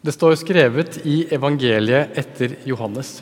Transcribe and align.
Det 0.00 0.14
står 0.16 0.38
skrevet 0.40 1.02
i 1.04 1.26
evangeliet 1.34 2.16
etter 2.16 2.54
Johannes. 2.64 3.18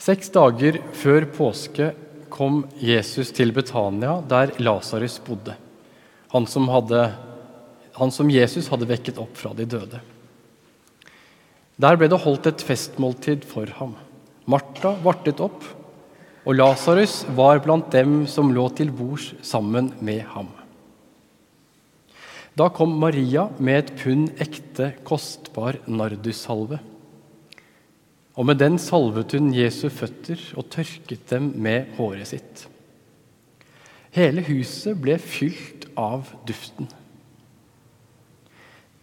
Seks 0.00 0.32
dager 0.34 0.80
før 0.96 1.26
påske 1.36 1.92
kom 2.34 2.64
Jesus 2.82 3.30
til 3.36 3.54
Betania, 3.54 4.16
der 4.26 4.50
Lasarus 4.58 5.20
bodde, 5.22 5.54
han 6.34 6.50
som, 6.50 6.66
hadde, 6.72 7.04
han 7.94 8.10
som 8.10 8.30
Jesus 8.32 8.66
hadde 8.72 8.90
vekket 8.90 9.22
opp 9.22 9.38
fra 9.38 9.54
de 9.54 9.68
døde. 9.70 10.02
Der 11.80 11.98
ble 12.00 12.10
det 12.10 12.18
holdt 12.24 12.50
et 12.50 12.64
festmåltid 12.66 13.46
for 13.46 13.70
ham. 13.78 13.94
Martha 14.50 14.96
vartet 15.04 15.38
opp, 15.46 15.62
og 16.42 16.56
Lasarus 16.58 17.20
var 17.38 17.62
blant 17.62 17.92
dem 17.94 18.24
som 18.26 18.50
lå 18.50 18.66
til 18.74 18.90
bords 18.90 19.30
sammen 19.46 19.92
med 20.02 20.26
ham. 20.34 20.50
Da 22.60 22.66
kom 22.68 22.92
Maria 23.00 23.46
med 23.56 23.78
et 23.78 23.90
pund 24.02 24.34
ekte, 24.36 24.90
kostbar 25.08 25.78
nardussalve. 25.88 26.76
Og 28.36 28.44
med 28.44 28.60
den 28.60 28.76
salvet 28.76 29.32
hun 29.32 29.48
Jesu 29.56 29.86
føtter 29.88 30.42
og 30.60 30.68
tørket 30.74 31.22
dem 31.32 31.54
med 31.56 31.94
håret 31.96 32.28
sitt. 32.28 32.66
Hele 34.12 34.44
huset 34.44 34.98
ble 35.00 35.16
fylt 35.22 35.86
av 35.96 36.28
duften. 36.44 36.90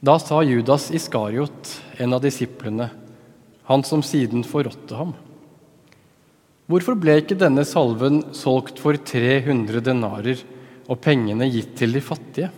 Da 0.05 0.19
sa 0.21 0.44
Judas 0.45 0.91
Iskariot, 0.94 1.71
en 1.97 2.13
av 2.13 2.21
disiplene, 2.21 2.91
han 3.66 3.85
som 3.88 4.05
siden 4.05 4.45
forrådte 4.45 5.02
ham, 5.02 5.16
Hvorfor 6.67 6.97
ble 6.99 7.13
ikke 7.21 7.38
denne 7.39 7.63
salven 7.63 8.19
solgt 8.35 8.81
for 8.83 8.99
300 8.99 9.80
denarer 9.85 10.41
og 10.91 10.97
pengene 10.99 11.47
gitt 11.47 11.77
til 11.80 11.95
de 11.95 12.02
fattige? 12.03 12.49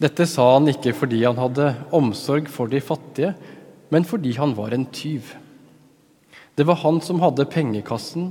Dette 0.00 0.24
sa 0.24 0.46
han 0.54 0.70
ikke 0.70 0.94
fordi 0.96 1.20
han 1.26 1.36
hadde 1.36 1.74
omsorg 1.96 2.48
for 2.48 2.70
de 2.72 2.80
fattige, 2.80 3.34
men 3.92 4.06
fordi 4.08 4.32
han 4.38 4.54
var 4.56 4.72
en 4.72 4.86
tyv. 4.88 5.34
Det 6.56 6.64
var 6.64 6.80
han 6.80 7.02
som 7.04 7.20
hadde 7.20 7.48
pengekassen, 7.52 8.30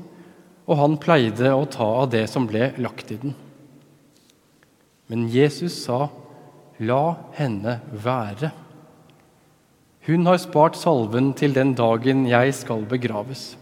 og 0.69 0.77
han 0.81 0.97
pleide 1.01 1.51
å 1.53 1.67
ta 1.69 1.85
av 2.03 2.09
det 2.13 2.25
som 2.29 2.47
ble 2.49 2.71
lagt 2.81 3.13
i 3.13 3.19
den. 3.21 3.35
Men 5.09 5.29
Jesus 5.29 5.85
sa, 5.85 6.09
'La 6.79 7.17
henne 7.33 7.81
være'. 7.93 8.51
Hun 10.07 10.25
har 10.25 10.37
spart 10.37 10.77
salven 10.77 11.33
til 11.33 11.53
den 11.53 11.73
dagen 11.73 12.25
jeg 12.25 12.53
skal 12.53 12.85
begraves. 12.85 13.57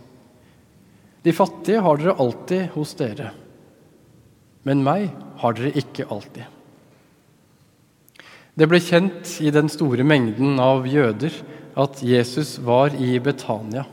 De 1.23 1.33
fattige 1.33 1.81
har 1.81 1.97
dere 1.97 2.19
alltid 2.19 2.69
hos 2.75 2.93
dere, 2.93 3.31
men 4.63 4.83
meg 4.83 5.09
har 5.41 5.53
dere 5.53 5.71
ikke 5.75 6.05
alltid. 6.07 6.56
Det 8.57 8.65
ble 8.65 8.79
kjent 8.81 9.35
i 9.45 9.51
den 9.53 9.67
store 9.69 10.01
mengden 10.01 10.57
av 10.57 10.87
jøder 10.89 11.33
at 11.77 11.99
Jesus 12.01 12.55
var 12.65 12.95
i 12.97 13.19
Betania. 13.21 13.83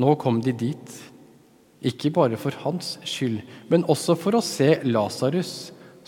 Nå 0.00 0.14
kom 0.16 0.38
de 0.40 0.54
dit, 0.56 0.94
ikke 1.84 2.08
bare 2.16 2.38
for 2.40 2.56
hans 2.62 2.94
skyld, 3.04 3.42
men 3.68 3.84
også 3.84 4.16
for 4.16 4.38
å 4.38 4.40
se 4.40 4.78
Lasarus, 4.88 5.52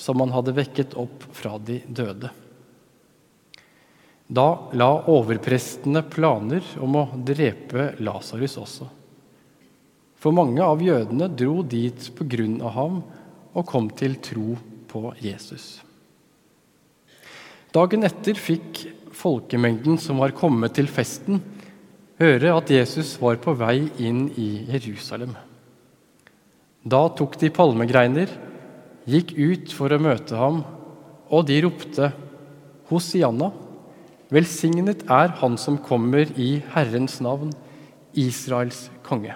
som 0.01 0.25
han 0.25 0.33
hadde 0.33 0.57
vekket 0.57 0.97
opp 0.97 1.29
fra 1.37 1.59
de 1.61 1.83
døde. 1.85 2.33
Da 4.27 4.49
la 4.73 4.91
overprestene 5.13 6.07
planer 6.09 6.65
om 6.81 6.97
å 6.97 7.07
drepe 7.21 7.93
Lasarus 8.01 8.57
også. 8.65 8.89
For 10.17 10.33
mange 10.33 10.65
av 10.65 10.81
jødene 10.81 11.29
dro 11.29 11.61
dit 11.61 12.09
på 12.17 12.25
grunn 12.25 12.63
av 12.65 12.79
ham 12.81 13.03
og 13.53 13.69
kom 13.69 13.93
til 13.93 14.17
tro 14.25 14.57
på 14.89 15.13
Jesus. 15.21 15.86
Dagen 17.77 18.07
etter 18.09 18.39
fikk 18.41 18.87
folkemengden 19.13 19.99
som 20.01 20.23
var 20.23 20.33
kommet 20.37 20.73
til 20.79 20.87
festen, 20.89 21.43
høre 22.17 22.55
at 22.57 22.73
Jesus 22.73 23.17
var 23.21 23.37
på 23.43 23.53
vei 23.59 23.91
inn 24.01 24.31
i 24.41 24.65
Jerusalem. 24.71 25.35
Da 26.87 27.03
tok 27.19 27.37
de 27.43 27.51
palmegreiner, 27.53 28.33
gikk 29.05 29.35
ut 29.37 29.77
for 29.77 29.93
å 29.93 30.01
møte 30.01 30.39
ham, 30.41 30.63
og 31.29 31.45
de 31.51 31.61
ropte, 31.67 32.11
Hosianna, 32.89 33.51
velsignet 34.33 35.05
er 35.11 35.35
Han 35.43 35.59
som 35.59 35.77
kommer 35.77 36.31
i 36.39 36.63
Herrens 36.73 37.19
navn, 37.21 37.51
Israels 38.17 38.87
konge. 39.05 39.35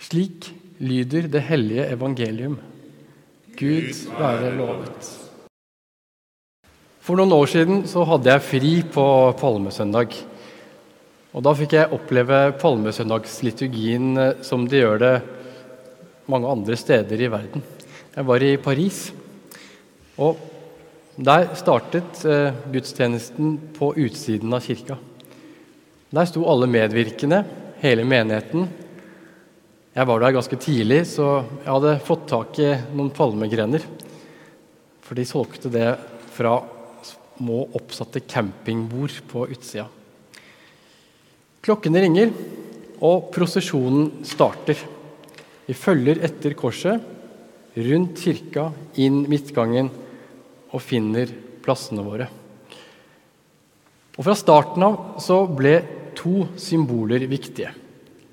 Slik 0.00 0.48
lyder 0.80 1.28
det 1.28 1.42
hellige 1.50 1.90
evangelium. 1.92 2.56
Gud 3.58 3.90
være 4.16 4.54
lovet. 4.56 5.29
For 7.10 7.18
noen 7.18 7.32
år 7.34 7.48
siden 7.50 7.80
så 7.90 8.04
hadde 8.06 8.30
jeg 8.30 8.42
fri 8.46 8.68
på 8.86 9.04
palmesøndag. 9.34 10.12
Og 11.34 11.42
Da 11.42 11.54
fikk 11.58 11.72
jeg 11.74 11.90
oppleve 11.96 12.38
palmesøndagsliturgien 12.60 14.12
eh, 14.14 14.44
som 14.46 14.68
de 14.70 14.78
gjør 14.78 15.02
det 15.02 15.10
mange 16.30 16.52
andre 16.54 16.78
steder 16.78 17.26
i 17.26 17.32
verden. 17.34 17.66
Jeg 18.14 18.28
var 18.30 18.46
i 18.46 18.52
Paris, 18.62 19.02
og 20.22 20.38
der 21.18 21.50
startet 21.58 22.22
eh, 22.30 22.54
gudstjenesten 22.70 23.58
på 23.74 23.90
utsiden 24.06 24.54
av 24.54 24.62
kirka. 24.70 25.02
Der 26.14 26.30
sto 26.30 26.46
alle 26.46 26.70
medvirkende, 26.70 27.42
hele 27.82 28.06
menigheten. 28.06 28.70
Jeg 29.98 30.14
var 30.14 30.22
der 30.22 30.38
ganske 30.38 30.62
tidlig, 30.62 31.08
så 31.18 31.40
jeg 31.64 31.72
hadde 31.74 32.00
fått 32.06 32.28
tak 32.30 32.62
i 32.62 32.76
noen 32.94 33.10
palmegrener. 33.10 33.82
For 35.02 35.18
de 35.18 35.26
solgte 35.26 35.74
det 35.74 35.96
fra 36.38 36.60
små 37.40 37.64
oppsatte 37.72 38.20
campingbord 38.20 39.14
på 39.30 39.46
utsida. 39.48 39.86
Klokkene 41.64 42.02
ringer, 42.04 42.32
og 43.00 43.30
prosesjonen 43.32 44.26
starter. 44.28 44.76
Vi 45.64 45.76
følger 45.76 46.20
etter 46.26 46.52
korset, 46.58 47.00
rundt 47.76 48.20
kirka, 48.20 48.66
inn 49.00 49.22
midtgangen 49.30 49.88
og 50.70 50.82
finner 50.84 51.30
plassene 51.64 52.04
våre. 52.04 52.26
Og 54.18 54.26
Fra 54.26 54.36
starten 54.36 54.84
av 54.84 54.98
så 55.22 55.38
ble 55.48 55.78
to 56.18 56.44
symboler 56.60 57.24
viktige. 57.30 57.72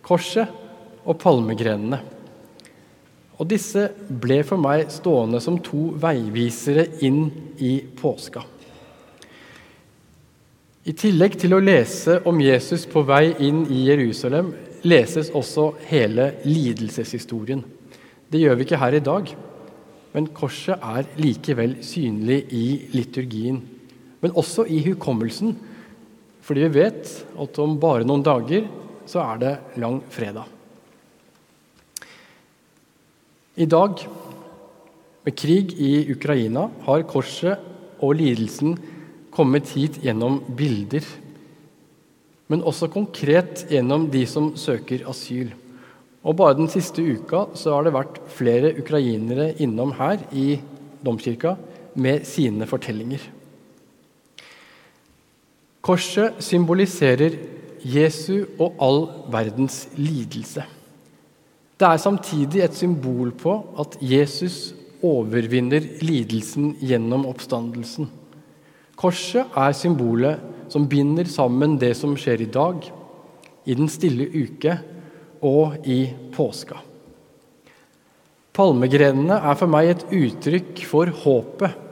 Korset 0.04 0.52
og 1.08 1.16
palmegrenene. 1.22 2.02
Og 3.38 3.48
disse 3.48 3.86
ble 4.10 4.42
for 4.44 4.60
meg 4.60 4.90
stående 4.92 5.40
som 5.44 5.62
to 5.64 5.94
veivisere 6.02 6.90
inn 7.06 7.30
i 7.64 7.78
påska. 7.96 8.44
I 10.88 10.94
tillegg 10.96 11.34
til 11.36 11.52
å 11.52 11.60
lese 11.60 12.22
om 12.30 12.38
Jesus 12.40 12.86
på 12.88 13.02
vei 13.04 13.34
inn 13.44 13.66
i 13.68 13.82
Jerusalem 13.90 14.54
leses 14.88 15.28
også 15.36 15.74
hele 15.90 16.30
lidelseshistorien. 16.48 17.60
Det 18.32 18.40
gjør 18.40 18.56
vi 18.56 18.64
ikke 18.64 18.80
her 18.80 18.96
i 18.96 19.04
dag, 19.04 19.34
men 20.14 20.30
korset 20.32 20.80
er 20.80 21.10
likevel 21.20 21.76
synlig 21.84 22.40
i 22.56 22.64
liturgien. 22.96 23.60
Men 24.24 24.40
også 24.40 24.64
i 24.72 24.80
hukommelsen, 24.88 25.58
fordi 26.48 26.64
vi 26.70 26.80
vet 26.80 27.12
at 27.36 27.60
om 27.60 27.76
bare 27.84 28.08
noen 28.08 28.24
dager 28.24 28.70
så 29.12 29.26
er 29.28 29.44
det 29.44 29.56
lang 29.84 30.00
fredag. 30.08 30.48
I 33.60 33.68
dag, 33.68 34.08
med 35.28 35.36
krig 35.36 35.76
i 35.84 36.06
Ukraina, 36.16 36.70
har 36.88 37.10
korset 37.12 37.74
og 38.00 38.22
lidelsen 38.22 38.78
kommet 39.38 39.70
hit 39.78 40.02
gjennom 40.02 40.42
bilder, 40.58 41.06
men 42.50 42.64
også 42.66 42.90
konkret 42.90 43.68
gjennom 43.70 44.08
de 44.12 44.24
som 44.30 44.54
søker 44.58 45.06
asyl. 45.10 45.52
Og 46.28 46.36
Bare 46.40 46.58
den 46.58 46.70
siste 46.72 47.04
uka 47.04 47.46
så 47.56 47.76
har 47.76 47.86
det 47.86 47.96
vært 47.96 48.20
flere 48.34 48.74
ukrainere 48.80 49.54
innom 49.64 49.94
her 50.00 50.24
i 50.36 50.58
domkirka 51.06 51.56
med 51.96 52.26
sine 52.28 52.68
fortellinger. 52.68 53.22
Korset 55.88 56.42
symboliserer 56.44 57.38
Jesu 57.88 58.44
og 58.60 58.76
all 58.84 59.06
verdens 59.32 59.86
lidelse. 59.96 60.66
Det 61.78 61.88
er 61.88 62.02
samtidig 62.02 62.64
et 62.66 62.76
symbol 62.76 63.32
på 63.38 63.54
at 63.80 63.96
Jesus 64.02 64.74
overvinner 65.06 65.86
lidelsen 66.02 66.74
gjennom 66.82 67.28
oppstandelsen. 67.30 68.10
Korset 68.98 69.54
er 69.54 69.76
symbolet 69.78 70.72
som 70.74 70.88
binder 70.90 71.28
sammen 71.30 71.78
det 71.80 71.94
som 72.00 72.16
skjer 72.18 72.44
i 72.44 72.52
dag, 72.52 72.82
i 73.68 73.76
den 73.78 73.90
stille 73.92 74.26
uke 74.32 74.78
og 75.46 75.86
i 75.86 76.08
påska. 76.34 76.80
Palmegrenene 78.58 79.38
er 79.38 79.58
for 79.60 79.70
meg 79.70 79.92
et 79.92 80.08
uttrykk 80.18 80.82
for 80.90 81.12
håpet 81.24 81.84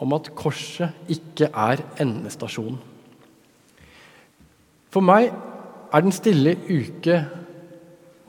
om 0.00 0.14
at 0.14 0.30
korset 0.38 1.10
ikke 1.10 1.50
er 1.50 1.82
endestasjonen. 2.00 2.78
For 4.90 5.04
meg 5.04 5.30
er 5.30 6.04
den 6.06 6.14
stille 6.14 6.54
uke 6.70 7.18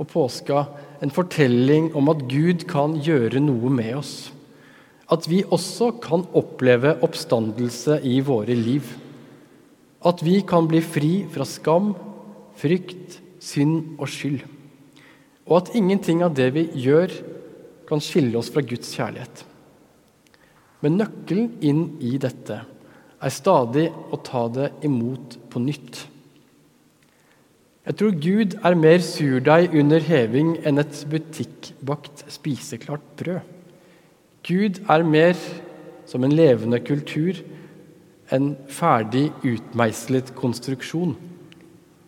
og 0.01 0.09
påska 0.09 0.65
en 1.01 1.13
fortelling 1.13 1.91
om 1.97 2.09
at 2.13 2.25
Gud 2.29 2.65
kan 2.69 2.97
gjøre 3.01 3.41
noe 3.41 3.69
med 3.73 3.95
oss. 4.01 4.15
At 5.11 5.27
vi 5.27 5.41
også 5.43 5.91
kan 6.03 6.23
oppleve 6.37 6.95
oppstandelse 7.03 7.99
i 8.07 8.19
våre 8.23 8.55
liv. 8.55 8.87
At 10.07 10.23
vi 10.23 10.39
kan 10.47 10.69
bli 10.71 10.79
fri 10.81 11.11
fra 11.31 11.45
skam, 11.45 11.91
frykt, 12.57 13.19
synd 13.43 13.99
og 13.99 14.07
skyld. 14.09 14.41
Og 15.49 15.57
at 15.59 15.73
ingenting 15.75 16.23
av 16.23 16.35
det 16.37 16.51
vi 16.55 16.67
gjør, 16.85 17.11
kan 17.91 17.99
skille 17.99 18.37
oss 18.39 18.47
fra 18.53 18.63
Guds 18.63 18.93
kjærlighet. 18.95 19.41
Men 20.81 20.95
nøkkelen 21.01 21.49
inn 21.59 21.81
i 21.99 22.15
dette 22.21 22.61
er 23.21 23.33
stadig 23.35 23.89
å 23.91 24.19
ta 24.23 24.45
det 24.53 24.69
imot 24.87 25.35
på 25.51 25.59
nytt. 25.59 26.05
Jeg 27.81 27.97
tror 27.99 28.15
Gud 28.23 28.55
er 28.63 28.77
mer 28.79 29.03
surdeig 29.03 29.75
under 29.75 30.03
heving 30.05 30.53
enn 30.63 30.79
et 30.79 31.01
butikkbakt 31.11 32.23
spiseklart 32.31 33.03
brød. 33.19 33.41
Gud 34.47 34.81
er 34.89 35.03
mer 35.05 35.37
som 36.09 36.23
en 36.25 36.33
levende 36.33 36.79
kultur, 36.83 37.37
en 38.31 38.55
ferdig 38.71 39.29
utmeislet 39.45 40.33
konstruksjon. 40.37 41.15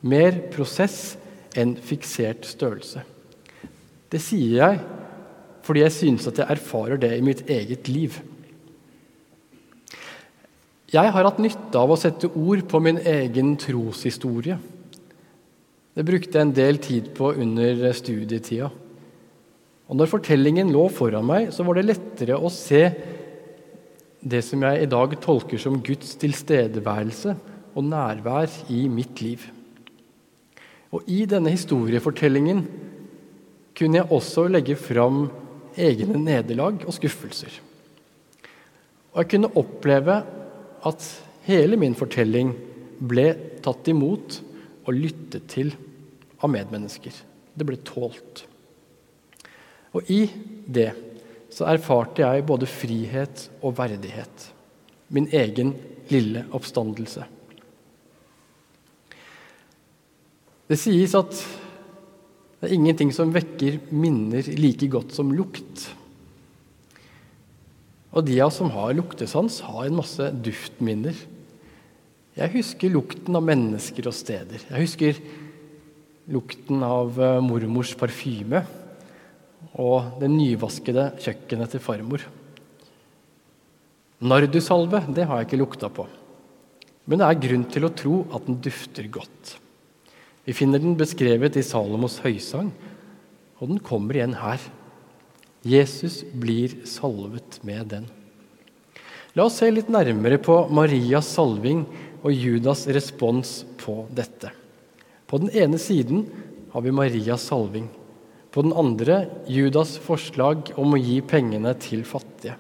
Mer 0.02 0.40
prosess 0.54 1.16
enn 1.56 1.76
fiksert 1.78 2.48
størrelse. 2.50 3.04
Det 4.10 4.22
sier 4.22 4.60
jeg 4.60 4.84
fordi 5.64 5.80
jeg 5.86 5.96
synes 5.96 6.28
at 6.28 6.42
jeg 6.42 6.58
erfarer 6.58 7.00
det 7.00 7.14
i 7.16 7.24
mitt 7.24 7.46
eget 7.48 7.88
liv. 7.88 8.18
Jeg 10.94 11.10
har 11.16 11.26
hatt 11.26 11.40
nytte 11.42 11.80
av 11.80 11.94
å 11.94 11.98
sette 11.98 12.28
ord 12.36 12.66
på 12.70 12.82
min 12.84 13.00
egen 13.00 13.56
troshistorie. 13.58 14.58
Det 15.94 16.04
brukte 16.06 16.36
jeg 16.36 16.46
en 16.46 16.56
del 16.58 16.80
tid 16.84 17.08
på 17.16 17.32
under 17.32 17.88
studietida. 17.96 18.68
Og 19.92 20.00
når 20.00 20.12
fortellingen 20.12 20.72
lå 20.74 20.86
foran 20.94 21.26
meg, 21.28 21.50
så 21.52 21.66
var 21.68 21.78
det 21.78 21.88
lettere 21.90 22.38
å 22.40 22.52
se 22.54 22.86
det 24.24 24.40
som 24.46 24.64
jeg 24.64 24.86
i 24.86 24.90
dag 24.90 25.18
tolker 25.24 25.60
som 25.60 25.82
Guds 25.84 26.16
tilstedeværelse 26.22 27.36
og 27.74 27.86
nærvær 27.90 28.52
i 28.72 28.86
mitt 28.88 29.20
liv. 29.24 29.44
Og 30.94 31.10
i 31.10 31.24
denne 31.30 31.52
historiefortellingen 31.52 32.64
kunne 33.76 34.00
jeg 34.00 34.14
også 34.14 34.46
legge 34.52 34.78
fram 34.80 35.26
egne 35.74 36.20
nederlag 36.22 36.86
og 36.86 36.94
skuffelser. 36.96 37.52
Og 39.14 39.24
jeg 39.24 39.32
kunne 39.34 39.52
oppleve 39.60 40.20
at 40.86 41.10
hele 41.48 41.78
min 41.82 41.98
fortelling 41.98 42.54
ble 43.04 43.34
tatt 43.66 43.90
imot 43.92 44.40
og 44.86 44.96
lyttet 44.96 45.50
til 45.52 45.74
av 46.44 46.52
medmennesker. 46.54 47.14
Det 47.54 47.68
ble 47.68 47.80
tålt. 47.86 48.46
Og 49.94 50.10
i 50.10 50.26
det 50.66 50.92
så 51.54 51.68
erfarte 51.70 52.24
jeg 52.24 52.46
både 52.50 52.70
frihet 52.70 53.48
og 53.62 53.78
verdighet. 53.78 54.50
Min 55.14 55.30
egen 55.30 55.76
lille 56.10 56.46
oppstandelse. 56.54 57.28
Det 60.70 60.80
sies 60.80 61.14
at 61.18 61.36
det 62.64 62.70
er 62.70 62.78
ingenting 62.78 63.12
som 63.14 63.34
vekker 63.36 63.82
minner 63.92 64.48
like 64.58 64.88
godt 64.90 65.14
som 65.14 65.34
lukt. 65.36 65.90
Og 68.14 68.26
de 68.26 68.40
av 68.40 68.50
oss 68.50 68.60
som 68.62 68.72
har 68.74 68.94
luktesans, 68.96 69.60
har 69.68 69.86
en 69.86 69.98
masse 70.00 70.30
duftminner. 70.46 71.18
Jeg 72.38 72.54
husker 72.56 72.94
lukten 72.94 73.36
av 73.38 73.46
mennesker 73.46 74.08
og 74.10 74.16
steder. 74.16 74.64
Jeg 74.70 74.86
husker 74.88 75.20
lukten 76.34 76.86
av 76.86 77.20
eh, 77.20 77.42
mormors 77.44 77.92
parfyme 78.00 78.64
og 79.80 80.20
det 80.22 80.30
nyvaskede 80.30 81.10
kjøkkenet 81.22 81.74
til 81.74 81.82
farmor. 81.84 82.24
Nardusalve 84.24 85.02
det 85.16 85.26
har 85.28 85.42
jeg 85.42 85.50
ikke 85.50 85.60
lukta 85.60 85.90
på, 85.92 86.06
men 87.10 87.20
det 87.20 87.28
er 87.28 87.42
grunn 87.48 87.66
til 87.72 87.88
å 87.88 87.94
tro 87.94 88.22
at 88.36 88.46
den 88.48 88.62
dufter 88.64 89.10
godt. 89.12 89.58
Vi 90.44 90.56
finner 90.56 90.80
den 90.80 90.96
beskrevet 91.00 91.58
i 91.60 91.64
Salomos 91.66 92.20
høysang, 92.24 92.72
og 93.60 93.70
den 93.72 93.80
kommer 93.84 94.18
igjen 94.18 94.38
her. 94.40 94.62
Jesus 95.64 96.22
blir 96.28 96.82
salvet 96.88 97.62
med 97.64 97.88
den. 97.94 98.08
La 99.34 99.48
oss 99.48 99.62
se 99.62 99.70
litt 99.72 99.90
nærmere 99.92 100.38
på 100.44 100.58
Marias 100.70 101.32
salving 101.34 101.86
og 102.22 102.36
Judas' 102.36 102.86
respons 102.94 103.64
på 103.80 104.04
dette. 104.14 104.52
På 105.26 105.40
den 105.42 105.50
ene 105.56 105.80
siden 105.82 106.28
har 106.76 106.84
vi 106.86 106.94
Marias 106.94 107.48
salving. 107.50 107.88
På 108.54 108.62
den 108.62 108.76
andre 108.78 109.24
Judas' 109.50 109.98
forslag 109.98 110.70
om 110.78 110.94
å 110.94 111.02
gi 111.02 111.18
pengene 111.26 111.74
til 111.82 112.04
fattige. 112.06 112.54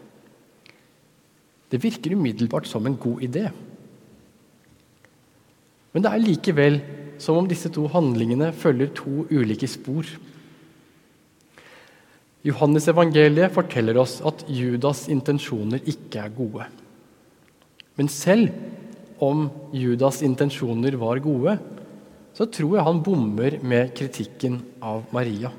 Det 1.69 1.81
virker 1.81 2.16
umiddelbart 2.18 2.68
som 2.69 2.86
en 2.86 2.98
god 2.98 3.22
idé. 3.25 3.48
Men 5.94 6.06
det 6.06 6.10
er 6.10 6.24
likevel 6.24 6.80
som 7.22 7.38
om 7.38 7.48
disse 7.50 7.69
to 7.74 7.86
handlingene 7.94 8.50
følger 8.57 8.90
to 8.98 9.25
ulike 9.30 9.69
spor. 9.69 10.10
Johannes 12.44 12.89
evangeliet 12.92 13.54
forteller 13.56 13.98
oss 14.01 14.18
at 14.25 14.44
Judas' 14.50 15.07
intensjoner 15.13 15.86
ikke 15.88 16.25
er 16.25 16.34
gode. 16.36 16.66
Men 17.96 18.10
selv 18.10 18.50
om 19.24 19.46
Judas' 19.72 20.24
intensjoner 20.25 20.98
var 21.00 21.22
gode, 21.24 21.56
så 22.34 22.50
tror 22.50 22.80
jeg 22.80 22.88
han 22.89 23.04
bommer 23.06 23.60
med 23.62 23.94
kritikken 23.96 24.57
av 24.81 25.06
Maria. 25.13 25.54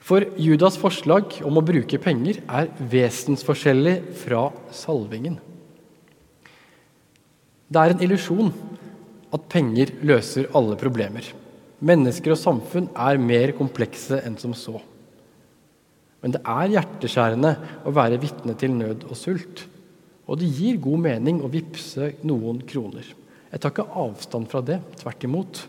For 0.00 0.24
Judas' 0.40 0.78
forslag 0.80 1.36
om 1.46 1.60
å 1.60 1.64
bruke 1.64 2.00
penger 2.00 2.40
er 2.48 2.70
vesensforskjellig 2.92 3.96
fra 4.22 4.48
salvingen. 4.74 5.36
Det 7.70 7.78
er 7.78 7.94
en 7.94 8.02
illusjon 8.02 8.48
at 9.30 9.44
penger 9.52 9.92
løser 10.02 10.48
alle 10.56 10.78
problemer. 10.80 11.26
Mennesker 11.80 12.34
og 12.34 12.40
samfunn 12.40 12.88
er 12.98 13.20
mer 13.22 13.52
komplekse 13.56 14.18
enn 14.26 14.36
som 14.40 14.56
så. 14.56 14.80
Men 16.20 16.34
det 16.34 16.40
er 16.44 16.72
hjerteskjærende 16.74 17.52
å 17.86 17.92
være 17.96 18.18
vitne 18.20 18.56
til 18.60 18.74
nød 18.76 19.06
og 19.08 19.16
sult. 19.16 19.64
Og 20.28 20.40
det 20.40 20.50
gir 20.52 20.80
god 20.82 21.04
mening 21.06 21.40
å 21.42 21.50
vippse 21.52 22.12
noen 22.26 22.60
kroner. 22.68 23.06
Jeg 23.50 23.62
tar 23.62 23.72
ikke 23.72 23.88
avstand 24.02 24.50
fra 24.50 24.60
det, 24.62 24.78
tvert 25.00 25.24
imot. 25.26 25.62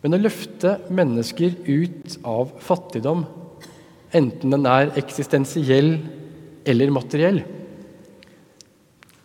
Men 0.00 0.16
å 0.16 0.20
løfte 0.22 0.78
mennesker 0.88 1.58
ut 1.68 2.16
av 2.24 2.54
fattigdom, 2.64 3.26
enten 4.16 4.54
den 4.54 4.66
er 4.68 4.94
eksistensiell 5.00 5.92
eller 6.68 6.94
materiell, 6.94 7.42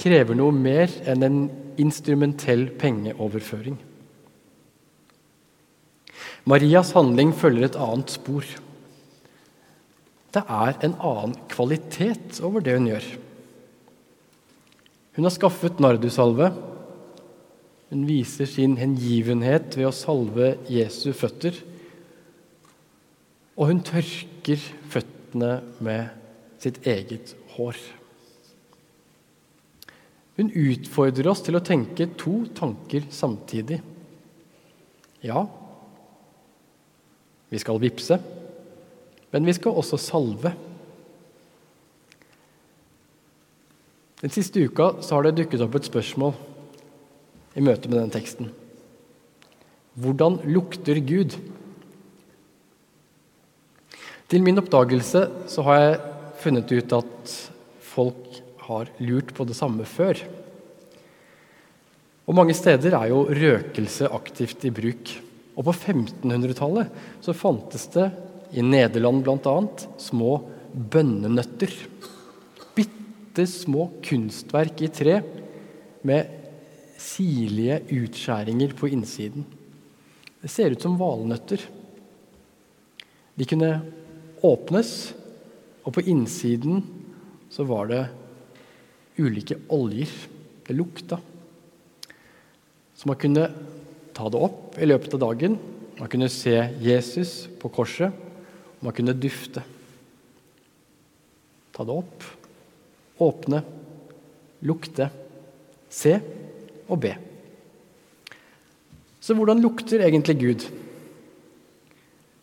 krever 0.06 0.38
noe 0.38 0.54
mer 0.54 0.92
enn 1.08 1.24
en 1.26 1.40
instrumentell 1.82 2.68
pengeoverføring. 2.80 3.78
Marias 6.46 6.92
handling 6.94 7.32
følger 7.34 7.72
et 7.72 7.80
annet 7.82 8.12
spor. 8.14 8.46
Det 10.36 10.44
er 10.44 10.76
en 10.86 10.98
annen 11.00 11.34
kvalitet 11.50 12.42
over 12.46 12.62
det 12.62 12.76
hun 12.78 12.92
gjør. 12.92 13.08
Hun 15.16 15.26
har 15.26 15.34
skaffet 15.34 15.80
nardusalve. 15.82 16.52
Hun 17.96 18.02
viser 18.10 18.44
sin 18.44 18.74
hengivenhet 18.76 19.78
ved 19.78 19.88
å 19.88 19.96
salve 19.96 20.50
Jesu 20.68 21.14
føtter. 21.16 21.56
Og 23.56 23.70
hun 23.70 23.78
tørker 23.88 24.60
føttene 24.92 25.52
med 25.80 26.10
sitt 26.60 26.82
eget 26.84 27.32
hår. 27.54 27.78
Hun 30.36 30.50
utfordrer 30.52 31.30
oss 31.32 31.46
til 31.46 31.56
å 31.56 31.62
tenke 31.64 32.10
to 32.20 32.34
tanker 32.58 33.06
samtidig. 33.16 33.78
Ja, 35.24 35.46
vi 37.48 37.62
skal 37.64 37.80
vippse. 37.80 38.18
Men 39.32 39.48
vi 39.48 39.56
skal 39.56 39.80
også 39.80 40.02
salve. 40.04 40.52
Den 44.20 44.36
siste 44.36 44.68
uka 44.68 44.90
har 45.00 45.24
det 45.30 45.34
dukket 45.40 45.64
opp 45.64 45.80
et 45.80 45.88
spørsmål 45.88 46.36
i 47.56 47.64
møte 47.64 47.90
med 47.90 48.02
den 48.02 48.14
teksten. 48.14 48.52
Hvordan 49.96 50.42
lukter 50.52 51.00
Gud? 51.00 51.38
Til 54.28 54.44
min 54.44 54.60
oppdagelse 54.60 55.22
så 55.52 55.66
har 55.68 55.82
jeg 55.82 56.00
funnet 56.42 56.72
ut 56.76 56.96
at 56.98 57.36
folk 57.86 58.42
har 58.66 58.90
lurt 59.00 59.32
på 59.38 59.46
det 59.48 59.56
samme 59.56 59.86
før. 59.88 60.20
Og 62.26 62.36
mange 62.36 62.56
steder 62.58 62.98
er 62.98 63.12
jo 63.12 63.28
røkelse 63.30 64.10
aktivt 64.12 64.66
i 64.66 64.74
bruk. 64.74 65.14
Og 65.56 65.68
på 65.68 65.76
1500-tallet 65.76 67.22
så 67.24 67.38
fantes 67.38 67.86
det 67.94 68.10
i 68.58 68.64
Nederland 68.66 69.22
bl.a. 69.24 69.56
små 70.02 70.32
bønnenøtter. 70.74 71.72
Bitte 72.76 73.46
små 73.48 73.88
kunstverk 74.04 74.82
i 74.84 74.92
tre 74.92 75.20
med 76.06 76.45
sirlige 77.06 77.80
utskjæringer 77.94 78.74
på 78.78 78.90
innsiden. 78.90 79.46
Det 80.42 80.52
ser 80.52 80.74
ut 80.74 80.82
som 80.82 80.98
valnøtter. 81.00 81.62
De 83.36 83.46
kunne 83.50 83.72
åpnes, 84.46 85.14
Og 85.86 85.94
på 85.94 86.02
innsiden 86.10 86.80
så 87.54 87.62
var 87.70 87.86
det 87.92 88.00
ulike 89.22 89.60
oljer. 89.70 90.10
Det 90.66 90.74
lukta. 90.74 91.20
Så 92.96 93.06
man 93.06 93.20
kunne 93.22 93.44
ta 94.18 94.30
det 94.34 94.42
opp 94.42 94.80
i 94.82 94.88
løpet 94.90 95.14
av 95.14 95.22
dagen. 95.28 95.60
Man 96.00 96.10
kunne 96.10 96.30
se 96.34 96.56
Jesus 96.82 97.46
på 97.62 97.70
korset, 97.70 98.10
og 98.10 98.88
man 98.88 98.96
kunne 98.98 99.14
dufte. 99.14 99.62
Ta 101.70 101.86
det 101.86 102.00
opp, 102.02 102.26
åpne, 103.22 103.62
lukte, 104.66 105.12
se 105.94 106.18
og 106.90 107.02
be. 107.06 107.14
Så 109.22 109.34
hvordan 109.38 109.62
lukter 109.64 110.04
egentlig 110.06 110.36
Gud? 110.42 110.66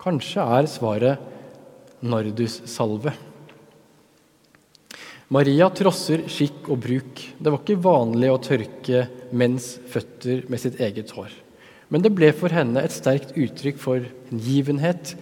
Kanskje 0.02 0.42
er 0.58 0.66
svaret 0.66 1.28
nardussalve. 2.02 3.12
Maria 5.32 5.68
trosser 5.72 6.26
skikk 6.28 6.66
og 6.74 6.80
bruk. 6.82 7.22
Det 7.38 7.52
var 7.52 7.62
ikke 7.62 7.84
vanlig 7.84 8.32
å 8.32 8.40
tørke 8.42 9.06
menns 9.32 9.76
føtter 9.88 10.42
med 10.50 10.60
sitt 10.60 10.82
eget 10.82 11.14
hår. 11.16 11.30
Men 11.88 12.02
det 12.04 12.12
ble 12.16 12.32
for 12.36 12.52
henne 12.52 12.82
et 12.82 12.92
sterkt 12.92 13.32
uttrykk 13.38 13.78
for 13.80 14.04
hengivenhet 14.28 15.14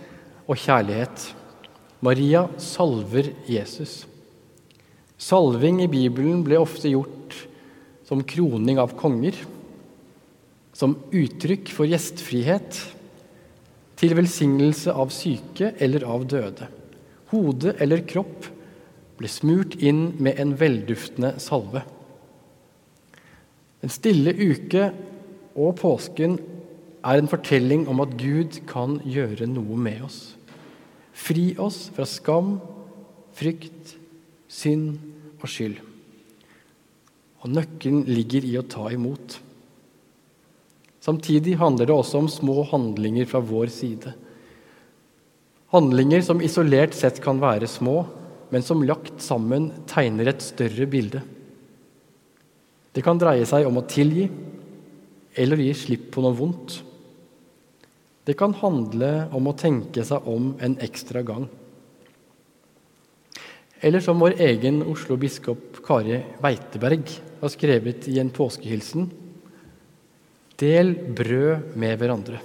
og 0.49 0.59
kjærlighet. 0.59 1.29
Maria 2.03 2.47
salver 2.59 3.29
Jesus. 3.51 4.07
Salving 5.21 5.83
i 5.85 5.91
Bibelen 5.91 6.41
ble 6.47 6.59
ofte 6.59 6.91
gjort 6.91 7.20
som 8.11 8.25
kroning 8.27 8.81
av 8.83 8.97
konger, 8.99 9.37
som 10.75 10.97
uttrykk 11.15 11.71
for 11.71 11.87
gjestfrihet, 11.87 12.81
til 14.01 14.17
velsignelse 14.19 14.91
av 14.97 15.13
syke 15.15 15.75
eller 15.79 16.03
av 16.09 16.25
døde. 16.27 16.67
Hode 17.31 17.77
eller 17.79 18.03
kropp 18.11 18.49
ble 19.21 19.29
smurt 19.31 19.77
inn 19.79 20.17
med 20.19 20.41
en 20.43 20.57
velduftende 20.59 21.37
salve. 21.39 21.85
Den 23.85 23.93
stille 23.95 24.33
uke 24.35 24.89
og 25.55 25.77
påsken 25.79 26.39
er 27.07 27.21
en 27.21 27.31
fortelling 27.31 27.85
om 27.93 28.03
at 28.03 28.17
Gud 28.19 28.59
kan 28.69 28.99
gjøre 29.07 29.47
noe 29.53 29.79
med 29.79 30.03
oss. 30.09 30.19
Fri 31.15 31.53
oss 31.61 31.85
fra 31.95 32.09
skam, 32.09 32.57
frykt, 33.39 33.95
synd 34.51 34.99
og 35.39 35.47
skyld. 35.53 35.79
Og 37.41 37.53
nøkkelen 37.55 38.05
ligger 38.09 38.45
i 38.45 38.57
å 38.61 38.67
ta 38.69 38.91
imot. 38.93 39.39
Samtidig 41.01 41.57
handler 41.61 41.89
det 41.89 41.97
også 41.97 42.21
om 42.21 42.29
små 42.29 42.63
handlinger 42.69 43.29
fra 43.29 43.41
vår 43.41 43.73
side. 43.73 44.13
Handlinger 45.73 46.21
som 46.27 46.43
isolert 46.45 46.97
sett 46.99 47.23
kan 47.25 47.41
være 47.41 47.69
små, 47.71 48.03
men 48.51 48.65
som 48.67 48.83
lagt 48.85 49.23
sammen 49.23 49.71
tegner 49.89 50.33
et 50.33 50.45
større 50.45 50.89
bilde. 50.91 51.23
Det 52.91 53.05
kan 53.07 53.21
dreie 53.21 53.47
seg 53.47 53.69
om 53.69 53.79
å 53.79 53.87
tilgi 53.89 54.27
eller 55.39 55.63
gi 55.63 55.73
slipp 55.79 56.11
på 56.13 56.25
noe 56.25 56.37
vondt. 56.37 56.81
Det 58.27 58.35
kan 58.39 58.53
handle 58.59 59.31
om 59.35 59.49
å 59.49 59.57
tenke 59.57 60.05
seg 60.07 60.27
om 60.29 60.53
en 60.61 60.77
ekstra 60.83 61.23
gang. 61.27 61.47
Eller 63.81 64.01
som 64.05 64.21
vår 64.21 64.37
egen 64.45 64.83
Oslo-biskop 64.85 65.81
Kari 65.85 66.21
Weiteberg 66.43 67.15
har 67.41 67.53
skrevet 67.53 68.09
i 68.13 68.19
en 68.21 68.33
påskehilsen 68.33 69.09
Del 70.61 70.93
brød 71.17 71.73
med 71.81 71.97
hverandre. 71.97 72.43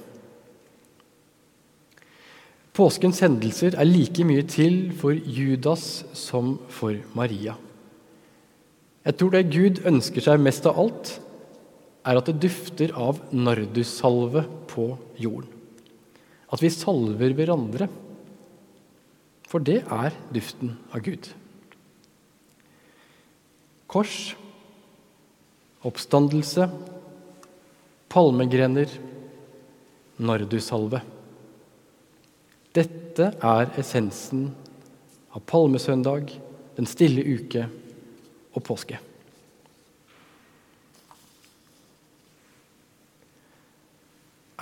Påskens 2.75 3.20
hendelser 3.24 3.75
er 3.75 3.88
like 3.88 4.24
mye 4.27 4.46
til 4.48 4.94
for 4.96 5.15
Judas 5.15 6.06
som 6.15 6.56
for 6.72 6.96
Maria. 7.15 7.58
Jeg 9.06 9.18
tror 9.20 9.36
det 9.36 9.51
Gud 9.51 9.84
ønsker 9.88 10.24
seg 10.24 10.42
mest 10.44 10.65
av 10.68 10.80
alt, 10.80 11.12
er 12.06 12.20
at 12.20 12.32
det 12.32 12.39
dufter 12.48 12.96
av 12.96 13.20
nardussalve 13.36 14.46
på 14.72 14.88
jorden. 15.20 15.51
At 16.51 16.63
vi 16.63 16.72
salver 16.72 17.36
hverandre. 17.36 17.89
For 19.46 19.64
det 19.64 19.84
er 19.84 20.16
duften 20.34 20.75
av 20.92 21.04
Gud. 21.06 21.30
Kors, 23.92 24.36
oppstandelse, 25.86 26.68
palmegrener, 28.12 28.90
nardussalve. 30.18 31.02
Dette 32.75 33.32
er 33.40 33.74
essensen 33.80 34.50
av 35.36 35.44
palmesøndag, 35.48 36.32
den 36.75 36.88
stille 36.90 37.24
uke 37.24 37.68
og 38.56 38.64
påske. 38.66 39.00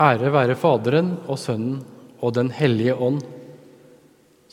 Ære 0.03 0.31
være 0.33 0.57
Faderen 0.57 1.15
og 1.29 1.37
Sønnen 1.37 1.81
og 2.19 2.33
Den 2.33 2.49
hellige 2.53 2.95
ånd, 2.97 3.21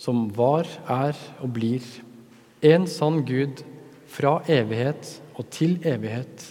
som 0.00 0.28
var, 0.36 0.68
er 0.88 1.16
og 1.44 1.52
blir 1.56 1.84
en 2.64 2.86
sann 2.88 3.20
Gud 3.28 3.60
fra 4.10 4.38
evighet 4.48 5.18
og 5.36 5.48
til 5.52 5.76
evighet. 5.86 6.46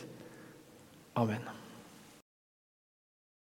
Amen. 1.18 1.59